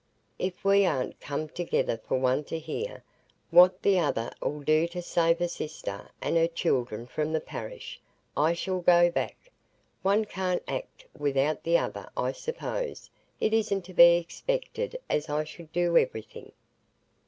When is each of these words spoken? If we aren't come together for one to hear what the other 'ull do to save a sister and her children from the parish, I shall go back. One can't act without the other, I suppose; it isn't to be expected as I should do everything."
If 0.39 0.65
we 0.65 0.83
aren't 0.83 1.19
come 1.19 1.47
together 1.49 1.95
for 1.95 2.17
one 2.17 2.43
to 2.45 2.57
hear 2.57 3.03
what 3.51 3.83
the 3.83 3.99
other 3.99 4.31
'ull 4.41 4.61
do 4.61 4.87
to 4.87 4.99
save 4.99 5.39
a 5.41 5.47
sister 5.47 6.09
and 6.19 6.35
her 6.37 6.47
children 6.47 7.05
from 7.05 7.31
the 7.33 7.39
parish, 7.39 8.01
I 8.35 8.53
shall 8.53 8.79
go 8.79 9.11
back. 9.11 9.51
One 10.01 10.25
can't 10.25 10.63
act 10.67 11.05
without 11.15 11.61
the 11.61 11.77
other, 11.77 12.09
I 12.17 12.31
suppose; 12.31 13.11
it 13.39 13.53
isn't 13.53 13.83
to 13.85 13.93
be 13.93 14.17
expected 14.17 14.97
as 15.07 15.29
I 15.29 15.43
should 15.43 15.71
do 15.71 15.95
everything." 15.95 16.51